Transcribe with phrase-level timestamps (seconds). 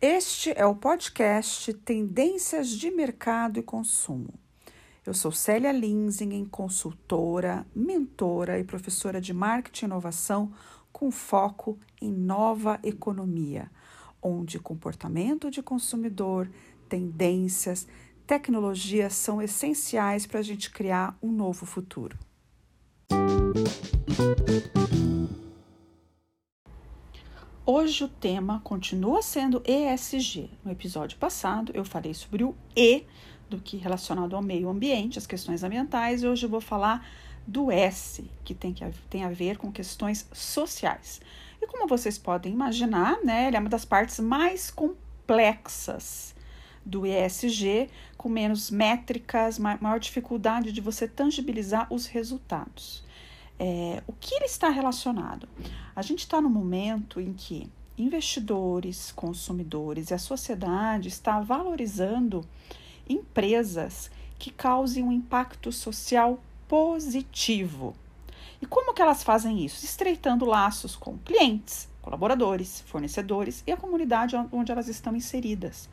[0.00, 4.34] Este é o podcast Tendências de Mercado e Consumo.
[5.06, 10.52] Eu sou Célia Linsingen, consultora, mentora e professora de marketing e inovação
[10.92, 13.70] com foco em nova economia,
[14.22, 16.50] onde comportamento de consumidor,
[16.88, 17.86] tendências,
[18.26, 22.18] tecnologias são essenciais para a gente criar um novo futuro.
[27.66, 30.50] Hoje o tema continua sendo ESG.
[30.64, 33.04] No episódio passado eu falei sobre o E
[33.50, 37.06] do que relacionado ao meio ambiente, as questões ambientais, e hoje eu vou falar
[37.46, 41.20] do S, que tem, que tem a ver com questões sociais.
[41.60, 46.34] E como vocês podem imaginar, né, ele é uma das partes mais complexas
[46.84, 53.04] do ESG, com menos métricas, maior dificuldade de você tangibilizar os resultados.
[53.62, 55.46] É, o que ele está relacionado?
[55.94, 62.42] A gente está no momento em que investidores, consumidores e a sociedade está valorizando
[63.06, 67.94] empresas que causem um impacto social positivo.
[68.62, 69.84] E como que elas fazem isso?
[69.84, 75.86] Estreitando laços com clientes, colaboradores, fornecedores e a comunidade onde elas estão inseridas.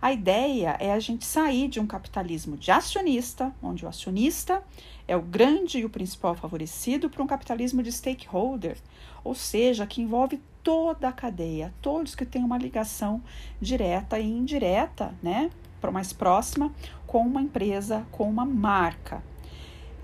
[0.00, 4.62] A ideia é a gente sair de um capitalismo de acionista, onde o acionista
[5.08, 8.78] é o grande e o principal favorecido, para um capitalismo de stakeholder,
[9.24, 13.22] ou seja, que envolve toda a cadeia, todos que têm uma ligação
[13.60, 15.50] direta e indireta, né,
[15.92, 16.72] mais próxima,
[17.06, 19.22] com uma empresa, com uma marca.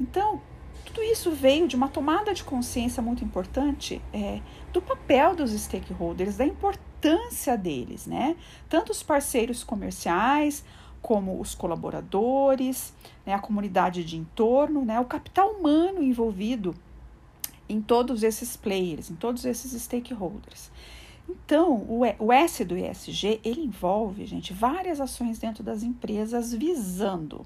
[0.01, 0.41] Então,
[0.85, 4.41] tudo isso veio de uma tomada de consciência muito importante é,
[4.73, 8.37] do papel dos stakeholders, da importância deles, né?
[8.69, 10.65] Tanto os parceiros comerciais,
[11.05, 12.95] como os colaboradores,
[13.27, 16.75] né, a comunidade de entorno, né, o capital humano envolvido
[17.69, 20.71] em todos esses players, em todos esses stakeholders.
[21.29, 21.87] Então,
[22.19, 27.45] o S do ESG, ele envolve, gente, várias ações dentro das empresas visando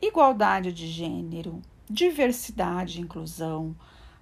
[0.00, 3.74] igualdade de gênero, diversidade e inclusão,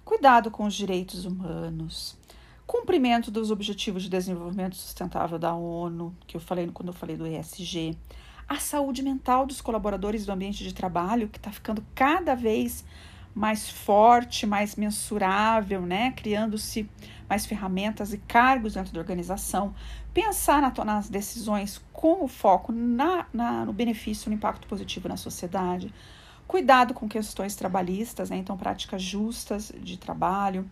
[0.03, 2.17] cuidado com os direitos humanos,
[2.65, 7.27] cumprimento dos Objetivos de Desenvolvimento Sustentável da ONU, que eu falei quando eu falei do
[7.27, 7.95] ESG,
[8.47, 12.83] a saúde mental dos colaboradores do ambiente de trabalho, que está ficando cada vez
[13.35, 16.11] mais forte, mais mensurável, né?
[16.11, 16.89] Criando-se
[17.29, 19.75] mais ferramentas e cargos dentro da organização.
[20.11, 25.15] Pensar na, nas decisões com o foco na, na, no benefício, no impacto positivo na
[25.15, 25.93] sociedade.
[26.49, 28.37] Cuidado com questões trabalhistas, né?
[28.37, 30.67] Então, práticas justas de trabalho.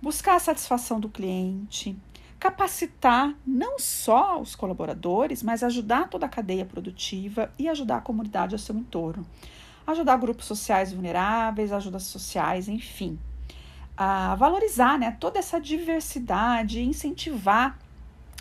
[0.00, 1.94] Buscar a satisfação do cliente,
[2.38, 8.54] capacitar não só os colaboradores, mas ajudar toda a cadeia produtiva e ajudar a comunidade
[8.54, 9.26] ao seu entorno.
[9.86, 13.18] Ajudar grupos sociais vulneráveis, ajudas sociais, enfim.
[13.94, 17.78] A valorizar né, toda essa diversidade, incentivar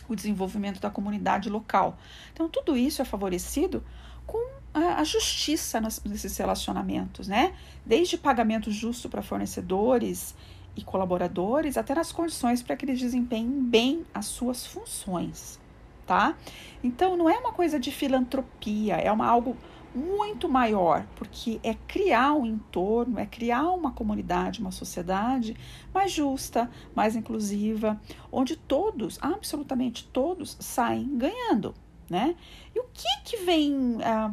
[0.07, 1.97] o desenvolvimento da comunidade local.
[2.31, 3.83] Então, tudo isso é favorecido
[4.25, 7.53] com a justiça nesses relacionamentos, né?
[7.85, 10.35] Desde pagamento justo para fornecedores
[10.75, 15.59] e colaboradores, até nas condições para que eles desempenhem bem as suas funções,
[16.05, 16.35] tá?
[16.83, 19.57] Então não é uma coisa de filantropia, é uma algo
[19.93, 25.55] muito maior, porque é criar um entorno, é criar uma comunidade, uma sociedade
[25.91, 27.99] mais justa, mais inclusiva,
[28.31, 31.73] onde todos, absolutamente todos, saem ganhando,
[32.07, 32.35] né?
[32.75, 34.31] E o que que vem ah,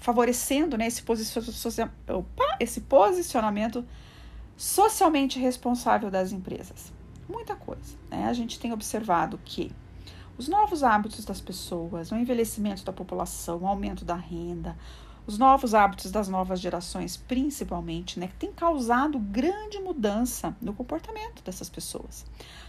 [0.00, 1.04] favorecendo né, esse,
[2.58, 3.84] esse posicionamento
[4.56, 6.92] socialmente responsável das empresas?
[7.28, 7.96] Muita coisa.
[8.10, 8.24] Né?
[8.24, 9.70] A gente tem observado que
[10.36, 14.76] os novos hábitos das pessoas, o envelhecimento da população, o aumento da renda,
[15.30, 21.70] os novos hábitos das novas gerações, principalmente, né, tem causado grande mudança no comportamento dessas
[21.70, 22.26] pessoas.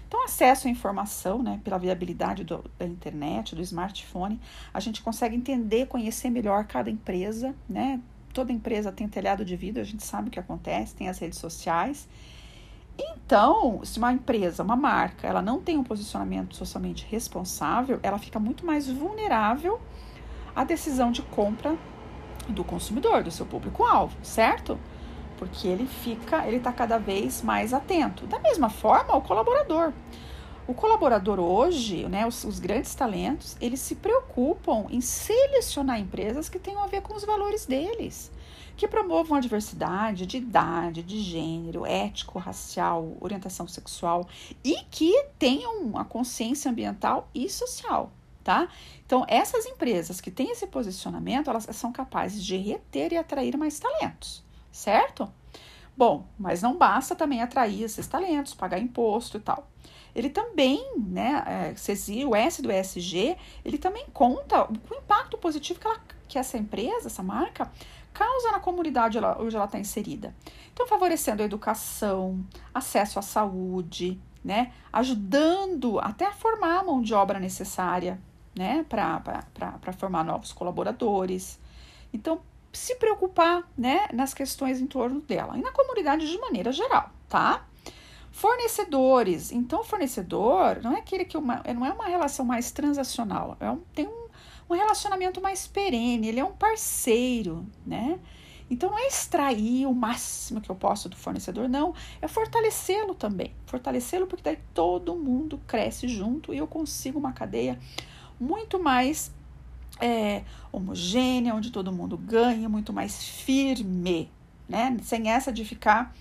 [0.07, 4.39] Então, acesso à informação, né, pela viabilidade do, da internet, do smartphone,
[4.71, 7.99] a gente consegue entender, conhecer melhor cada empresa, né,
[8.31, 11.39] toda empresa tem telhado de vidro, a gente sabe o que acontece, tem as redes
[11.39, 12.07] sociais.
[12.95, 18.39] Então, se uma empresa, uma marca, ela não tem um posicionamento socialmente responsável, ela fica
[18.39, 19.81] muito mais vulnerável
[20.55, 21.75] à decisão de compra
[22.51, 24.79] do consumidor, do seu público-alvo, certo?
[25.37, 28.27] Porque ele fica, ele está cada vez mais atento.
[28.27, 29.93] Da mesma forma, o colaborador.
[30.67, 36.59] O colaborador hoje, né, os, os, grandes talentos, eles se preocupam em selecionar empresas que
[36.59, 38.31] tenham a ver com os valores deles,
[38.77, 44.27] que promovam a diversidade de idade, de gênero, ético, racial, orientação sexual
[44.63, 48.11] e que tenham a consciência ambiental e social,
[48.43, 48.67] tá?
[49.05, 53.79] Então, essas empresas que têm esse posicionamento, elas são capazes de reter e atrair mais
[53.79, 55.31] talentos, certo?
[55.95, 59.67] Bom, mas não basta também atrair esses talentos, pagar imposto e tal.
[60.15, 65.87] Ele também, né, é, o S do ESG, ele também conta o impacto positivo que,
[65.87, 67.71] ela, que essa empresa, essa marca,
[68.13, 70.35] causa na comunidade onde ela está inserida.
[70.73, 77.13] Então, favorecendo a educação, acesso à saúde, né, ajudando até a formar a mão de
[77.13, 78.19] obra necessária
[78.55, 81.59] né, para formar novos colaboradores.
[82.13, 82.41] Então,
[82.73, 87.65] se preocupar né, nas questões em torno dela e na comunidade de maneira geral, tá?
[88.31, 89.51] Fornecedores.
[89.51, 93.81] Então, fornecedor não é aquele que uma, não é uma relação mais transacional, é um,
[93.93, 94.27] tem um,
[94.69, 98.19] um relacionamento mais perene, ele é um parceiro, né?
[98.69, 101.93] Então, não é extrair o máximo que eu posso do fornecedor, não.
[102.21, 103.53] É fortalecê-lo também.
[103.65, 107.77] Fortalecê-lo porque daí todo mundo cresce junto e eu consigo uma cadeia
[108.41, 109.31] muito mais
[109.99, 114.31] é, homogênea, onde todo mundo ganha, muito mais firme,
[114.67, 114.97] né?
[115.03, 116.15] Sem essa de ficar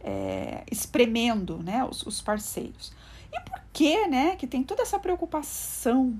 [0.00, 2.92] é, espremendo né, os, os, parceiros.
[3.32, 6.16] E por que, né, que tem toda essa preocupação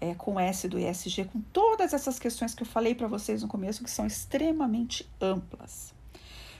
[0.00, 3.42] é, com o S do ESG, com todas essas questões que eu falei para vocês
[3.42, 5.94] no começo, que são extremamente amplas?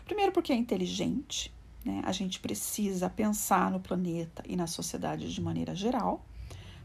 [0.05, 1.53] Primeiro, porque é inteligente,
[1.85, 2.03] né?
[2.05, 6.25] a gente precisa pensar no planeta e na sociedade de maneira geral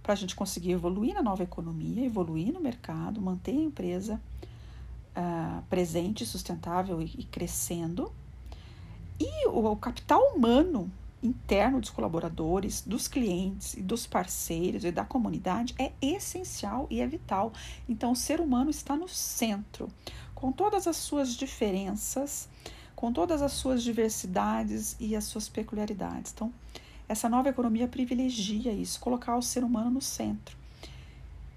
[0.06, 4.22] para a gente conseguir evoluir na nova economia, evoluir no mercado, manter a empresa
[5.18, 8.14] uh, presente, sustentável e, e crescendo.
[9.20, 10.92] E o, o, capital humano
[11.24, 17.08] interno dos colaboradores, dos clientes e dos parceiros e da comunidade é essencial e é
[17.08, 17.52] vital.
[17.90, 19.90] Então, o ser humano está no centro,
[20.36, 22.48] com todas as suas diferenças,
[22.96, 26.32] com todas as suas diversidades e as suas peculiaridades.
[26.32, 26.54] Então,
[27.08, 30.58] essa nova economia privilegia isso, colocar o ser humano no centro.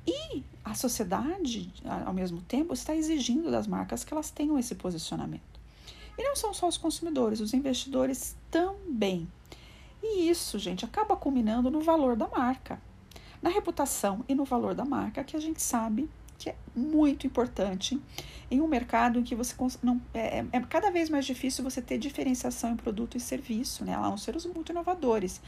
[0.07, 1.71] E a sociedade,
[2.07, 5.43] ao mesmo tempo, está exigindo das marcas que elas tenham esse posicionamento.
[6.17, 9.29] E não são só os consumidores, os investidores também.
[10.03, 12.81] E isso, gente, acaba culminando no valor da marca,
[13.43, 18.01] na reputação e no valor da marca, que a gente sabe que é muito importante
[18.51, 21.83] em um mercado em que você não é, é, é, cada vez mais difícil você
[21.83, 23.99] ter diferenciação em produto e serviço, né?
[23.99, 25.41] Uns seres muito inovadores,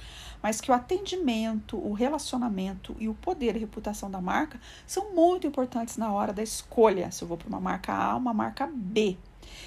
[0.43, 5.47] mas que o atendimento, o relacionamento e o poder e reputação da marca são muito
[5.47, 8.67] importantes na hora da escolha se eu vou para uma marca A ou uma marca
[8.67, 9.17] B.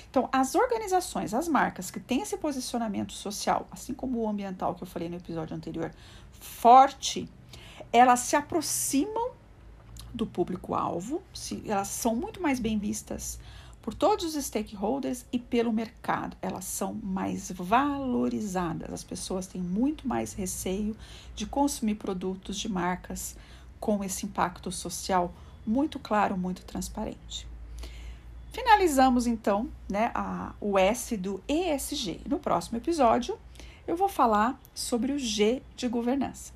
[0.09, 4.83] Então, as organizações, as marcas que têm esse posicionamento social, assim como o ambiental que
[4.83, 5.91] eu falei no episódio anterior,
[6.31, 7.27] forte,
[7.91, 9.31] elas se aproximam
[10.13, 11.21] do público-alvo,
[11.65, 13.39] elas são muito mais bem vistas
[13.81, 16.37] por todos os stakeholders e pelo mercado.
[16.41, 18.93] Elas são mais valorizadas.
[18.93, 20.95] As pessoas têm muito mais receio
[21.35, 23.35] de consumir produtos de marcas
[23.79, 25.33] com esse impacto social
[25.65, 27.47] muito claro, muito transparente.
[28.53, 32.21] Finalizamos então né, a, o S do ESG.
[32.25, 33.37] No próximo episódio,
[33.87, 36.53] eu vou falar sobre o G de governança.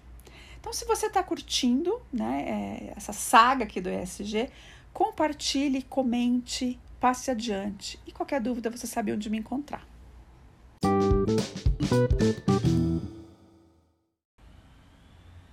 [0.67, 4.49] Então, se você está curtindo né, é, essa saga aqui do ESG,
[4.91, 7.97] compartilhe, comente, passe adiante.
[8.05, 9.87] E qualquer dúvida, você sabe onde me encontrar.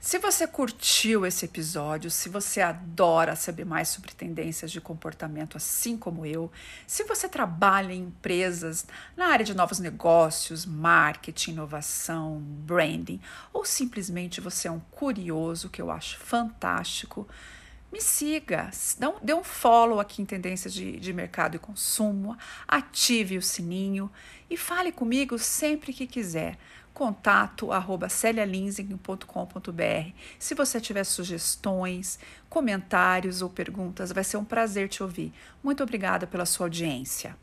[0.04, 5.96] Se você curtiu esse episódio, se você adora saber mais sobre tendências de comportamento, assim
[5.96, 6.52] como eu,
[6.86, 8.86] se você trabalha em empresas
[9.16, 13.18] na área de novos negócios, marketing, inovação, branding,
[13.50, 17.26] ou simplesmente você é um curioso, que eu acho fantástico,
[17.94, 18.70] me siga,
[19.22, 22.36] dê um follow aqui em Tendências de, de Mercado e Consumo,
[22.66, 24.10] ative o sininho
[24.50, 26.58] e fale comigo sempre que quiser
[26.92, 28.32] contato arroba Se
[30.56, 35.32] você tiver sugestões, comentários ou perguntas, vai ser um prazer te ouvir.
[35.62, 37.36] Muito obrigada pela sua audiência.